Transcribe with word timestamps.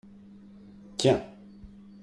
Tiens 0.97 1.21